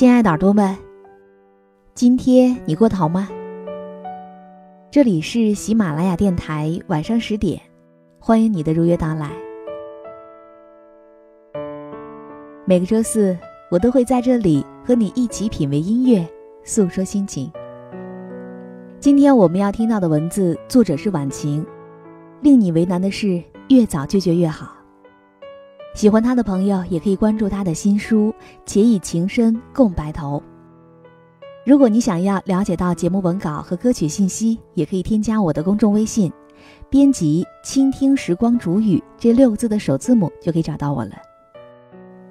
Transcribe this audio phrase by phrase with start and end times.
[0.00, 0.74] 亲爱的耳朵们，
[1.94, 3.28] 今天你过得好吗？
[4.90, 7.60] 这里是喜马拉雅电台，晚上十点，
[8.18, 9.30] 欢迎你的如约到来。
[12.64, 13.36] 每个周四，
[13.70, 16.26] 我都会在这里和你一起品味音乐，
[16.64, 17.52] 诉说心情。
[19.00, 21.62] 今天我们要听到的文字，作者是晚晴。
[22.40, 24.79] 令你为难的事，越早拒绝越好。
[25.94, 28.32] 喜欢他的朋友也可以关注他的新书
[28.64, 30.38] 《且以情深共白头》。
[31.66, 36.32] 如果你想要了解到节目文稿和歌曲信息，也可以添加我的公众微信，
[36.88, 41.12] 编辑“倾听时光煮雨”这六个字的首字母就可以找到我了。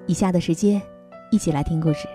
[0.06, 0.82] 以下的时间，
[1.30, 2.08] 一起来听故事。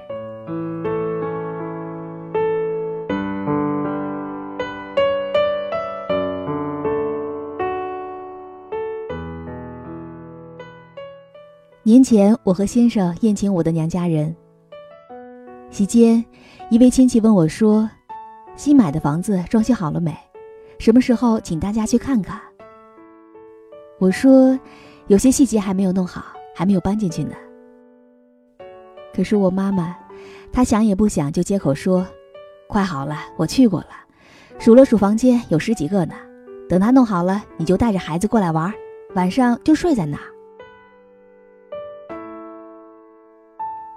[11.88, 14.36] 年前，我和先生宴请我的娘家人。
[15.70, 16.26] 席间，
[16.72, 17.88] 一位亲戚问我说
[18.58, 20.12] ：“新买的房子装修好了没？
[20.80, 22.42] 什么时候请大家去看看？”
[24.02, 24.60] 我说
[25.06, 27.36] ：“有些细节还没有弄好，还没有搬进去呢。”
[29.14, 29.96] 可是我妈妈，
[30.52, 32.04] 她想也不想就接口说
[32.68, 33.90] ：“快好了，我去过了，
[34.58, 36.16] 数了数房间有十几个呢。
[36.68, 38.74] 等他弄好了，你就带着孩子过来玩，
[39.14, 40.24] 晚上就睡在那儿。”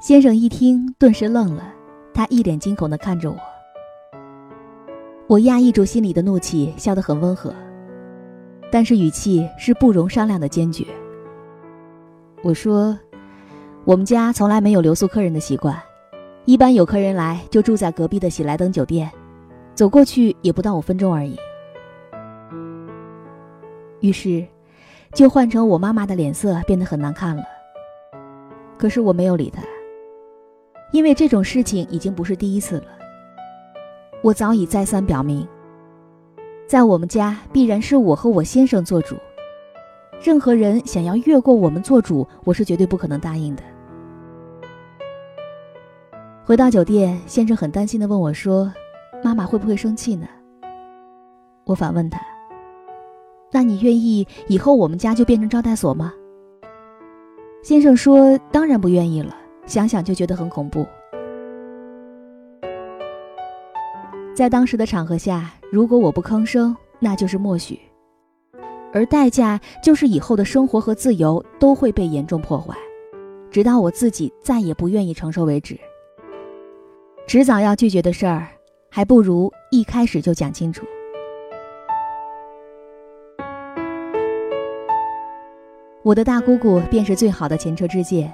[0.01, 1.75] 先生一听，顿时愣了，
[2.15, 3.37] 他一脸惊恐地看着我。
[5.27, 7.53] 我压抑住心里的怒气，笑得很温和，
[8.71, 10.87] 但是语气是不容商量的坚决。
[12.45, 12.97] 我说
[13.85, 15.77] ：“我们家从来没有留宿客人的习惯，
[16.45, 19.11] 一般有客人来就住在隔壁的喜来登酒店，
[19.75, 21.37] 走过去也不到五分钟而已。”
[23.99, 24.47] 于是，
[25.13, 27.43] 就换成我妈妈的脸色变得很难看了。
[28.79, 29.61] 可是我没有理他。
[30.91, 32.85] 因为这种事情已经不是第一次了。
[34.23, 35.47] 我早已再三表明，
[36.67, 39.17] 在我们家必然是我和我先生做主，
[40.21, 43.63] 任何人想要越过我们做主，我是绝对不可能答应的。
[46.45, 48.73] 回到酒店，先生很担心的问我说
[49.23, 50.27] ：“妈妈会不会生气呢？”
[51.65, 52.19] 我反问他
[53.53, 56.13] ：“那你愿意以后我们家就变成招待所吗？”
[57.63, 59.37] 先生说：“当然不愿意了。”
[59.69, 60.85] 想想就觉得很恐怖。
[64.35, 67.79] 在当时的场合下，如果我不吭声，那就是默许，
[68.93, 72.75] 而代价就是以后的生活和自由都会被严重破坏，
[73.51, 75.79] 直到我自己再也不愿意承受为止。
[77.27, 78.47] 迟早要拒绝的事儿，
[78.89, 80.87] 还不如一开始就讲清楚。
[86.05, 88.33] 我的大姑姑便是最好的前车之鉴。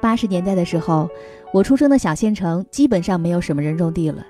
[0.00, 1.08] 八十年代的时候，
[1.52, 4.24] 我出生的小县城基本上没有什么人种地了，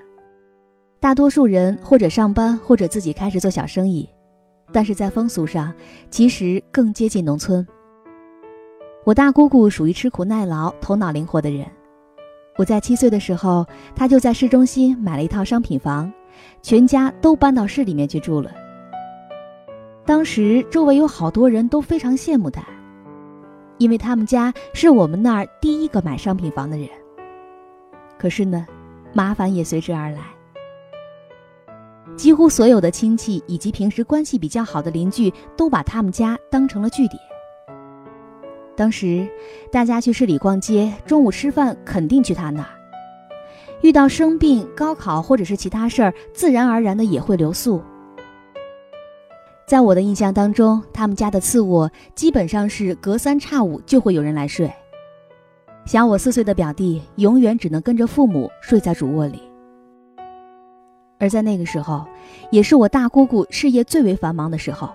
[0.99, 4.07] 大多数人或者上班，或者自己开始做小生意。
[4.71, 5.73] 但是在风俗上，
[6.09, 7.65] 其实更接近农村。
[9.03, 11.65] 我大姑姑属于吃苦耐劳、头脑灵活的人。
[12.57, 13.65] 我在七岁的时候，
[13.95, 16.11] 她就在市中心买了一套商品房，
[16.61, 18.51] 全家都搬到市里面去住了。
[20.05, 22.63] 当时周围有好多人都非常羡慕她。
[23.77, 26.87] 因为他们家是我们那儿第一个买商品房的人。
[28.17, 28.65] 可是呢，
[29.13, 30.19] 麻烦也随之而来。
[32.15, 37.21] 几乎所有的亲戚以及平时关系比较好的邻居都把他们家当成了据点。
[38.75, 39.27] 当时，
[39.71, 42.69] 大家去市里逛街，中午吃饭肯定去他那儿。
[43.81, 47.83] 遇到生病、高考或者是其他事儿，自然而然的也会留宿。
[49.67, 54.71] 在我的印象当中，他们家的次卧基本上是隔三差五就会有人来睡。
[55.85, 59.41] 小我四岁的表弟永远只能跟着父母睡在主卧里。
[61.19, 62.05] 而在那个时候，
[62.49, 64.89] 也是我大姑姑事业最为繁忙的时候，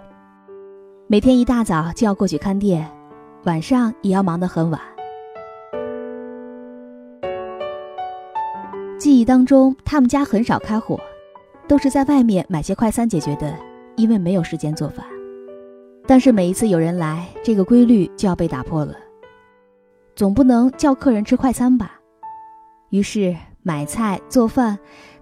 [1.07, 2.91] 每天一大早就要过去看店，
[3.45, 4.81] 晚上也要忙得很晚。
[8.99, 10.99] 记忆当中，他们家很少开火，
[11.69, 13.55] 都是在外面买些快餐解决的，
[14.03, 15.07] 因为没有时间做饭。
[16.09, 18.97] 但是每一次有人来，这个规律就要被打破了，
[20.17, 22.01] 总不能叫客人吃快餐吧？
[22.91, 24.77] 于是买菜做饭。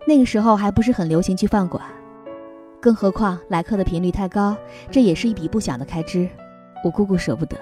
[0.06, 1.84] 那个时候还不是很流行去饭馆，
[2.80, 4.56] 更何况来客的频率太高，
[4.90, 6.26] 这也是一笔不小的开支。
[6.82, 7.58] 我姑姑舍不得。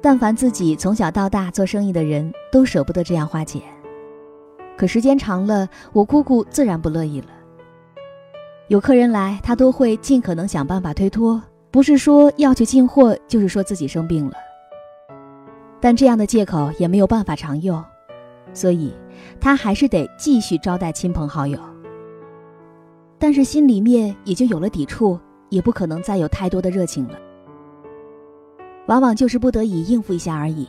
[0.00, 3.60] 但凡自己从小到大做生意的人都舍不得这样花钱，
[4.76, 7.26] 可时间长了，我姑姑自然不乐意了。
[8.68, 14.34] 有客人来，他都会尽可能想办法推脱，不是说要去进货，就是说自己生病了。
[15.80, 17.82] 但这样的借口也没有办法常用，
[18.52, 18.92] 所以。
[19.40, 21.58] 他还是得继续招待亲朋好友，
[23.18, 25.18] 但是心里面也就有了抵触，
[25.48, 27.18] 也不可能再有太多的热情了。
[28.86, 30.68] 往往就是不得已应付一下而已，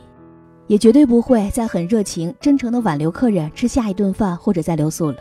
[0.66, 5.18] 也绝对不会再很热情、真诚的挽留客人吃下一顿饭或者再留宿了。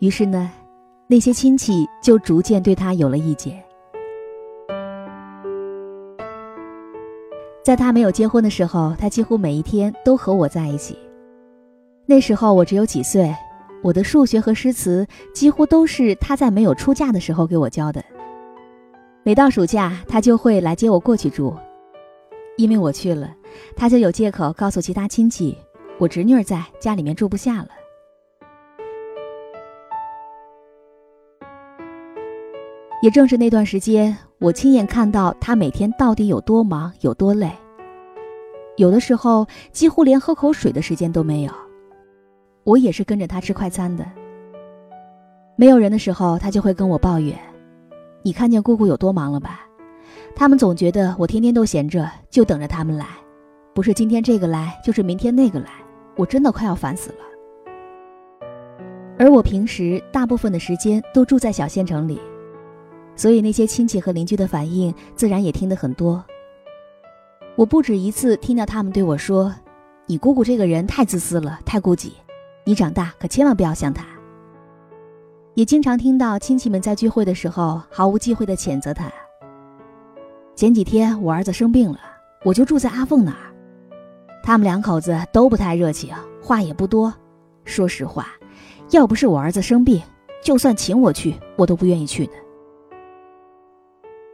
[0.00, 0.50] 于是呢，
[1.10, 3.64] 那些亲戚就逐渐对他有了意见。
[7.64, 10.98] 在他没有结婚的时候，他几乎每一天都和我在一起。
[12.04, 13.34] 那时候我只有几岁，
[13.82, 18.04] 我的数学和诗词几乎都是他在没有出嫁的时候给我教的。
[19.22, 21.54] 每到暑假，他就会来接我过去住，
[22.58, 23.34] 因为我去了，
[23.74, 25.56] 他就有借口告诉其他亲戚，
[25.96, 27.68] 我侄女在家里面住不下了。
[33.00, 37.50] 也正是那段时间，我亲眼看到他每天到底有多忙，有多累，
[38.76, 41.52] 有的时候几乎连喝口水的时间都没有。
[42.64, 44.04] 我也是跟着他吃快餐的。
[45.56, 47.38] 没有人的时候，他就会跟我抱怨
[48.22, 49.60] ：“你看见姑姑有多忙了吧？
[50.34, 53.06] 他们总觉得我天天都闲着，就等着他们来，
[53.74, 55.68] 不是今天这个来，就是明天那个来，
[56.16, 57.18] 我真的快要烦死了。”
[59.18, 62.20] 而我平时大部分的时间都住在小县城里，
[63.18, 66.24] 所以那些亲戚和邻居的反应自然也听得很多。
[67.56, 69.52] 我不止一次听到他们对我说
[70.06, 72.14] ：“你姑姑这个人太自私了，太顾忌。”
[72.64, 74.04] 你长大可千万不要像她。
[75.54, 79.10] 也经常听到亲戚们在聚会的时候毫无忌讳地谴责她。
[80.54, 81.98] 前几天我儿子生病了，
[82.44, 83.50] 我就住在阿凤那儿，
[84.44, 87.12] 他们两口子都不太热情，话也不多。
[87.64, 88.28] 说实话，
[88.90, 90.00] 要不是我儿子生病，
[90.42, 92.32] 就算请我去，我都不愿意去的。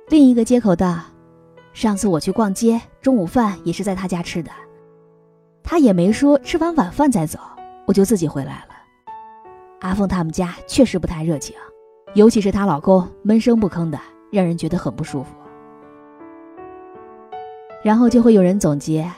[0.08, 1.00] 另一个接口道
[1.72, 4.50] ：“上次我去逛街，中午饭也是在他家吃的，
[5.62, 7.38] 他也没说吃完晚饭再走。”
[7.86, 8.68] 我就自己回来了。
[9.80, 11.54] 阿凤他们家确实不太热情，
[12.14, 13.98] 尤其是她老公闷声不吭的，
[14.30, 15.34] 让人觉得很不舒服。
[17.82, 19.10] 然后就会有人总结：“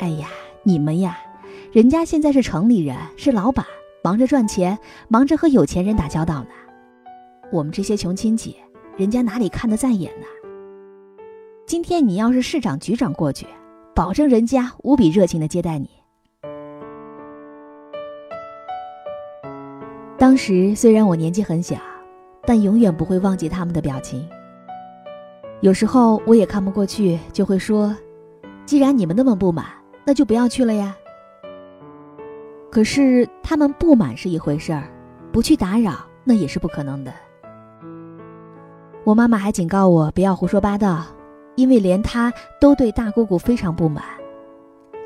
[0.00, 0.28] 哎呀，
[0.62, 1.18] 你们呀，
[1.72, 3.64] 人家现在是城里人，是老板，
[4.04, 4.78] 忙着赚钱，
[5.08, 6.50] 忙着和有钱人打交道呢。
[7.50, 8.54] 我们这些穷亲戚，
[9.00, 10.26] 人家哪里看得在眼呢？
[11.64, 13.46] 今天你要是市长、局长过去，
[13.94, 15.88] 保证人家无比热情的接待你。”
[20.18, 21.78] 当时虽然我年纪很小，
[22.42, 24.28] 但永远不会忘记他们的表情。
[25.62, 27.96] 有时候我也看不过去，就会说
[28.66, 29.64] ：“既然你们那么不满，
[30.04, 30.94] 那就不要去了呀。”
[32.70, 34.84] 可是他们不满是一回事儿，
[35.32, 37.10] 不去打扰那也是不可能的。
[39.04, 41.04] 我妈妈还警告我不要胡说八道，
[41.56, 44.04] 因为连她都对大姑姑非常不满，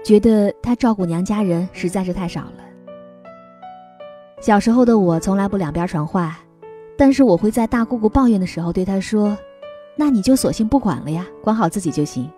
[0.04, 2.64] 觉得她照顾娘家人实在是太少了。
[4.40, 6.38] 小时候的我从来不两边传话，
[6.98, 9.36] 但是我会在大姑姑抱怨的时候对她说
[9.96, 12.28] ：“那你就索性不管了呀，管好自己就行。”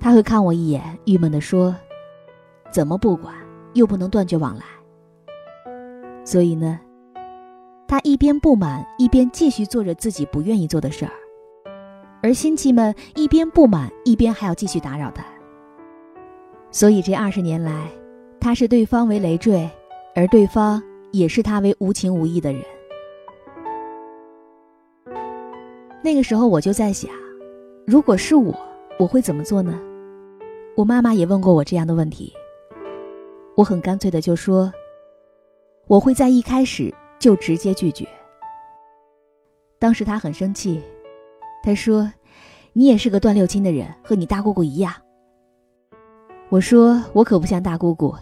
[0.00, 1.74] 她会看我一眼，郁闷地说
[2.70, 3.34] ：“怎么不管？
[3.74, 4.62] 又不能断绝往来。”
[6.24, 6.78] 所以呢，
[7.92, 11.12] 他一边不满，一边继续做着自己不愿意做的事儿，
[12.22, 15.22] 而亲戚们一边不满，一边还要继续打扰他。
[16.70, 17.86] 所以这二十年来，
[18.40, 19.68] 他视对方为累赘。
[20.14, 22.62] 而对方也视他为无情无义的人。
[26.02, 27.10] 那个时候我就在想，
[27.86, 28.58] 如果是我，
[28.98, 29.78] 我会怎么做呢？
[30.78, 32.32] 我妈妈也问过我这样的问题。
[33.54, 34.72] 我很干脆的就说，
[35.88, 36.90] 我会在一开始
[37.22, 38.04] 就直接拒绝，
[39.78, 40.82] 当时他很生气，
[41.62, 42.12] 他说
[42.74, 44.92] ：“你也是个断六亲的人，和你大姑姑一样。”
[46.50, 48.12] 我说：“我可不像大姑姑，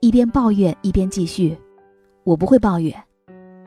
[0.00, 1.56] 一边抱怨一边继续。
[2.24, 2.92] 我不会抱怨，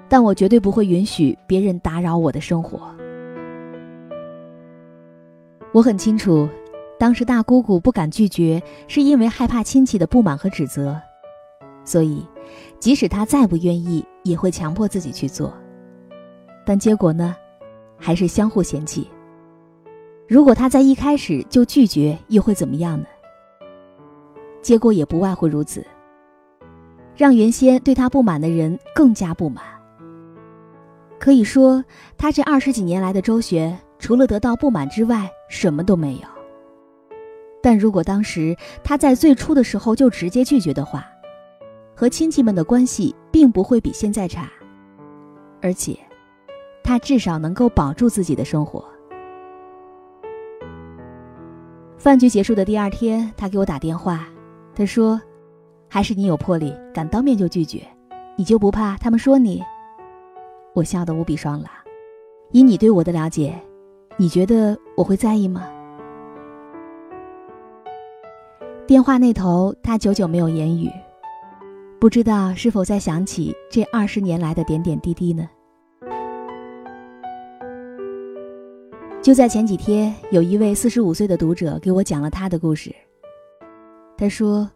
[0.09, 2.93] 但我绝对不会允许别人打扰我的生活。”
[5.71, 6.49] 我很清楚，
[6.99, 10.99] 当时大姑姑不敢拒绝，是因为害怕亲戚的不满和指责，
[11.85, 12.27] 所以
[12.79, 15.53] 即使他再不愿意，也会强迫自己去做。
[16.65, 17.35] 但结果呢？
[17.97, 19.07] 还是相互嫌弃。
[20.27, 23.05] 如果他在一开始就拒绝，又会怎么样呢？
[24.61, 25.85] 结果也不外乎如此，
[27.15, 29.63] 让原先对他不满的人更加不满。
[31.19, 31.83] 可以说，
[32.17, 36.27] 他这二十几年来的周旋，除了得到不满之外，什么都没有。
[37.61, 41.05] 但如果当时他在最初的时候就直接拒绝的话，
[42.01, 44.49] 和亲戚们的关系并不会比现在差，
[45.61, 45.95] 而且。
[46.83, 48.83] 他至少能够保住自己的生活。
[51.99, 54.27] 饭局结束的第二天，他给我打电话，
[54.73, 55.21] 他说
[55.87, 57.85] ：“还是你有魄力，敢当面就拒绝，
[58.35, 59.63] 你就不怕他们说你？”
[60.73, 61.69] 我笑得无比爽朗。
[62.51, 63.53] 以你对我的了解，
[64.17, 65.69] 你觉得我会在意吗？
[68.87, 70.89] 电话那头，他久久没有言语，
[72.01, 75.47] 不知道是否在想起这二十年来的点点滴滴呢？
[79.21, 82.91] 就在前几天，有一位四十五岁的读者给我讲了他的故事。
[84.17, 84.67] 他说，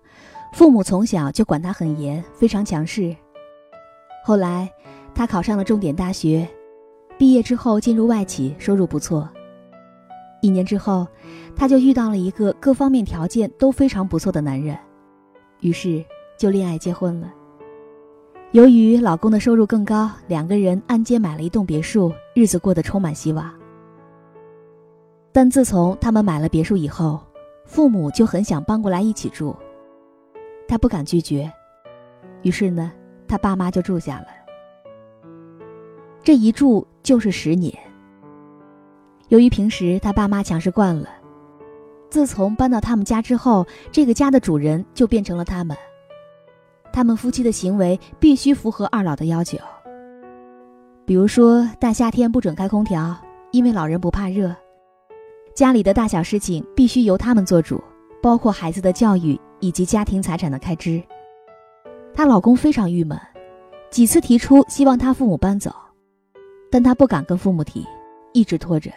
[0.53, 3.15] 父母从小就管他很严，非常强势。
[4.23, 4.71] 后来，
[5.15, 6.47] 他考上了重点大学，
[7.17, 9.27] 毕业之后进入外企，收入不错。
[10.43, 11.07] 一年之后，
[11.55, 14.77] 他就遇到了一个各方面条件都非常不错的男人，
[15.61, 16.05] 于是
[16.37, 17.33] 就恋爱结婚了。
[18.51, 23.53] 由于老公的收入更高，两个人按揭买了一栋别墅，日子过得充满希望。
[25.33, 27.19] 但自从他们买了别墅以后，
[27.65, 29.53] 父母就很想搬过来一起住，
[30.67, 31.51] 他不敢拒绝，
[32.43, 32.91] 于是呢，
[33.27, 34.27] 他爸妈就住下了。
[36.23, 37.77] 这一住就是十年。
[39.27, 41.09] 由于平时他爸妈强势惯了，
[42.09, 45.75] 自从搬到他们家之后，这个家的主人就变成了他们。
[46.95, 49.57] 他们夫妻的行为必须符合二老的要求，
[51.03, 53.13] 比如说大夏天不准开空调，
[53.51, 54.55] 因为老人不怕热。
[55.53, 57.83] 家里的大小事情必须由他们做主，
[58.21, 61.03] 包括孩子的教育以及家庭财产的开支。
[62.13, 63.19] 她老公非常郁闷，
[63.91, 65.75] 几次提出希望她父母搬走，
[66.71, 67.85] 但她不敢跟父母提，
[68.31, 68.89] 一直拖着。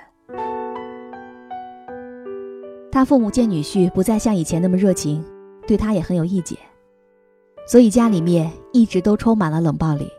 [2.92, 5.20] 她父母见女婿不再像以前那么热情，
[5.66, 6.56] 对她也很有意见，
[7.68, 10.10] 所以家里面一直都充满了冷暴力。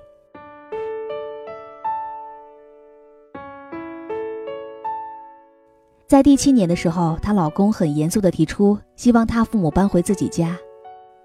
[6.06, 10.56] 在第七年的时候，她老公很严肃的提出，希望她父母搬回自己家，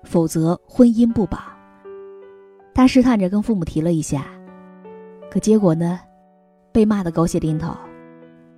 [0.02, 1.38] 否则婚姻不保。
[2.75, 4.26] 她试探着跟父母提了一下，
[5.31, 6.00] 可结果呢，
[6.73, 7.75] 被骂得狗血淋头，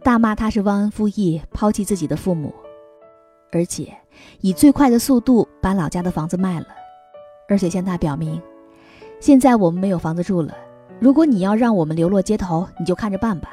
[0.05, 2.55] 大骂她是忘恩负义，抛弃自己的父母，
[3.53, 3.93] 而且
[4.41, 6.67] 以最快的速度把老家的房子卖了，
[7.49, 8.41] 而且向她表明，
[9.21, 10.55] 现在我们没有房子住了，
[10.99, 13.51] 如果你要让我们流落街头，你就看着办吧。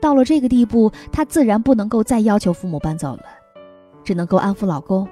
[0.00, 3.24] 到了这个地步，她自然不能够再要求父母搬走了，
[4.02, 5.06] 只能够安抚老公。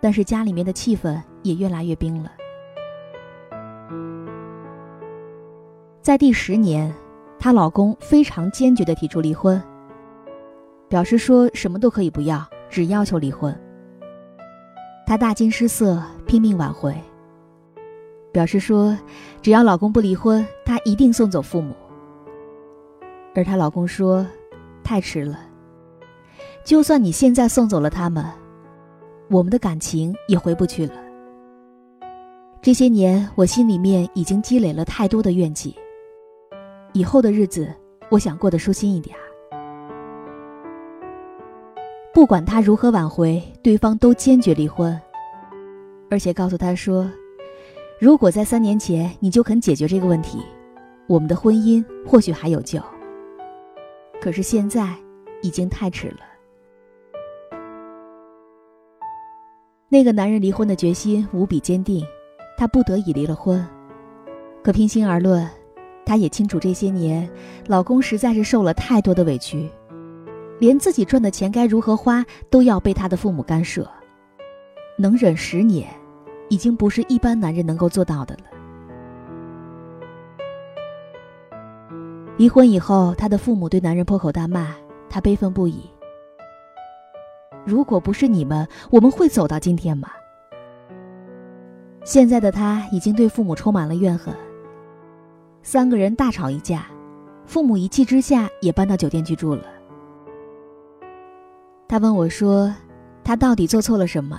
[0.00, 2.30] 但是家里面的气氛也越来越冰了。
[6.02, 6.94] 在第十年，
[7.38, 9.60] 她老公非常坚决地提出离婚，
[10.88, 13.58] 表示说什么都可以不要，只要求离婚。
[15.06, 16.92] 她大惊失色，拼命挽回，
[18.32, 18.98] 表示说
[19.40, 21.72] 只要老公不离婚，她一定送走父母。
[23.32, 24.26] 而她老公说
[24.82, 25.38] ：“太迟了，
[26.64, 28.26] 就算你现在送走了他们，
[29.30, 30.94] 我们的感情也回不去了。
[32.60, 35.72] 这些年，我心里面已经积累了太多的怨气。
[36.92, 37.72] 以后的日子，
[38.10, 39.16] 我想过得舒心一点。
[42.16, 44.98] 不管他如何挽回，对方都坚决离婚，
[46.10, 47.06] 而且告诉他说，
[48.00, 50.38] 如果在三年前你就肯解决这个问题，
[51.08, 52.80] 我们的婚姻或许还有救。”
[54.18, 54.94] 可是现在
[55.42, 56.20] 已经太迟了。
[59.90, 62.02] 那个男人离婚的决心无比坚定，
[62.56, 63.62] 他不得已离了婚。
[64.64, 65.46] 可平心而论，
[66.06, 67.28] 他也清楚这些年
[67.66, 69.68] 老公实在是受了太多的委屈，
[70.58, 73.88] 连自己赚的钱该如何花都要被他的父母干涉。
[74.98, 75.88] 能忍十年，
[76.48, 78.42] 已经不是一般男人能够做到的了。
[82.38, 84.74] 离婚以后，他的父母对男人破口大骂，
[85.08, 85.90] 他悲愤不已。
[87.64, 90.08] 如果不是你们，我们会走到今天吗？
[92.04, 94.34] 现在的他已经对父母充满了怨恨。
[95.62, 96.86] 三个人大吵一架，
[97.44, 99.64] 父母一气之下也搬到酒店居住了。
[101.88, 102.74] 他问我说
[103.22, 104.38] ：“他到底做错了什么？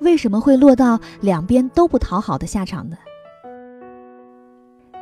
[0.00, 2.96] 为什么会落到两边都不讨好的下场呢？”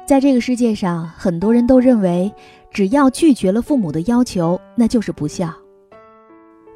[0.07, 2.33] 在这个世界上，很多人都认为，
[2.71, 5.53] 只要拒绝了父母的要求，那就是不孝。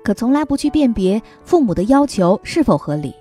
[0.02, 3.14] 可从来不去辨别父母的要求是否合理。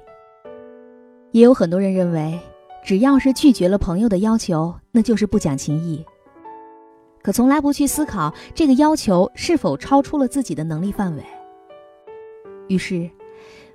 [1.31, 2.39] 也有很多人认为。
[2.81, 6.03] 只要是拒绝了朋友的要求，那就是不讲情义。
[7.21, 11.23] 可从来不去思考这个要求是否超出了自己的能力范围。
[12.69, 13.09] 于是，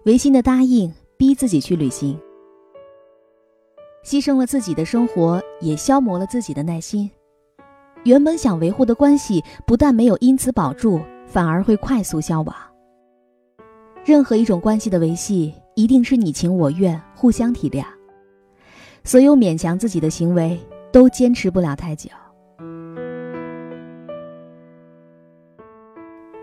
[0.05, 2.17] 违心的答应，逼自己去旅行，
[4.05, 7.11] 牺牲了自己的生活，也消磨了自己的耐心。
[8.05, 12.55] 原本想维护的关系，不但没有因此保住，反而会快速消亡。
[14.05, 17.85] 任何一种关系的维系，一定是你情我愿，互相体谅。
[19.03, 20.57] 所有勉强自己的行为
[20.93, 22.11] 都坚持不了太久。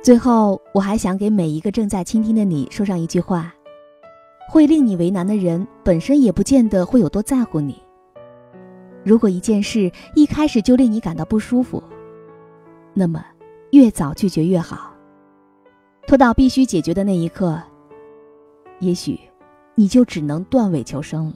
[0.03, 3.53] 最后，我还想给每一个正在倾听的你说上一句话：
[4.49, 7.79] 会令你为难的人，本身也不见得会有多在乎你。
[9.03, 11.83] 如果一件事一开始就令你感到不舒服，
[12.95, 13.23] 那么
[13.73, 14.91] 越早拒绝越好。
[16.07, 17.61] 拖到必须解决的那一刻，
[18.79, 19.19] 也许
[19.75, 21.35] 你就只能断尾求生了。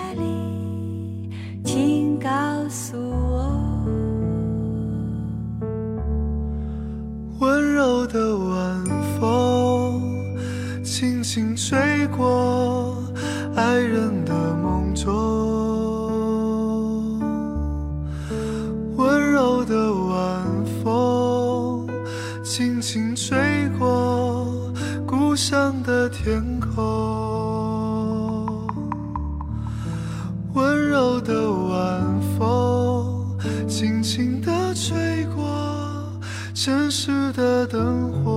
[26.23, 26.85] 天空，
[30.53, 33.35] 温柔的晚风，
[33.67, 35.43] 轻轻地吹过
[36.53, 38.29] 城市的灯火。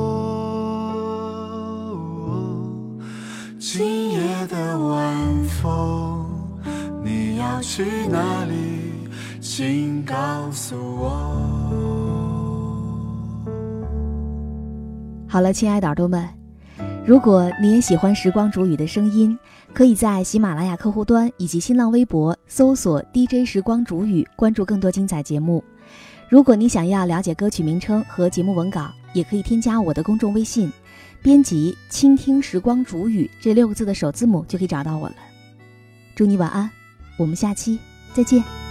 [3.59, 5.15] 今夜的晚
[5.61, 6.25] 风，
[7.05, 9.11] 你要去哪里？
[9.43, 10.15] 请告
[10.51, 11.11] 诉我。
[15.29, 16.44] 好了，亲爱的耳朵们。
[17.07, 19.39] 如果你也喜欢时光煮雨的声音，
[19.75, 25.63] 可以在喜马拉雅客户端以及新浪微博搜索 DJ 时光煮雨，关注更多精彩节目。
[26.31, 30.73] 如果你想要了解歌曲名称和节目文稿，也可以添加我的公众微信，
[31.21, 35.15] 编辑“倾听时光煮雨”这六个字的首字母就可以找到我了。
[36.15, 36.71] 祝你晚安，
[37.19, 37.79] 我们下期
[38.15, 38.64] 再见。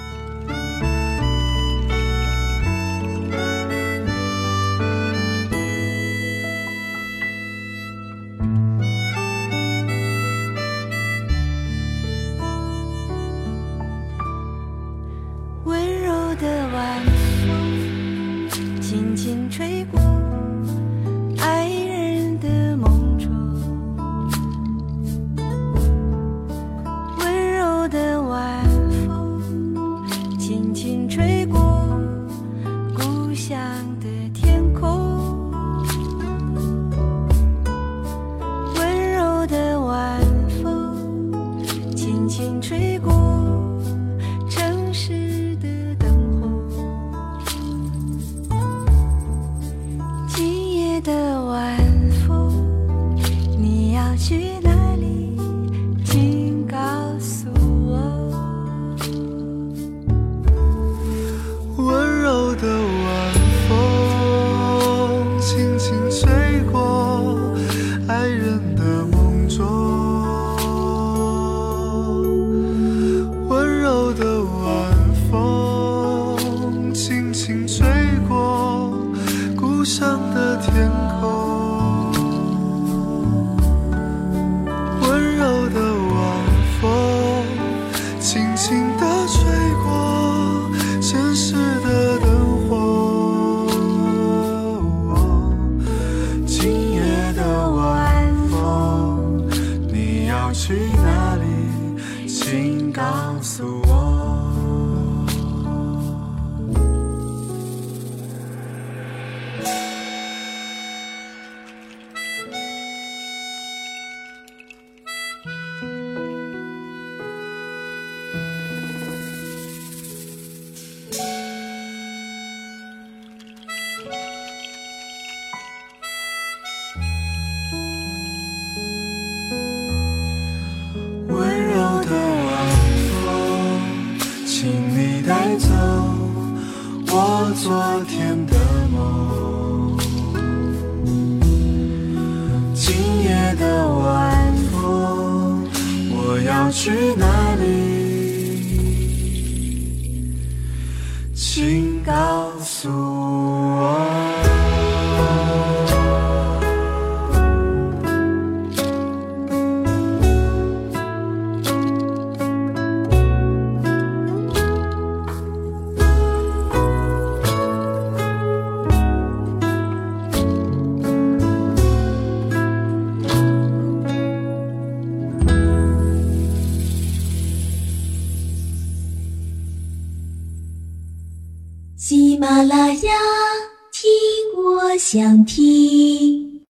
[146.74, 147.93] 去哪里？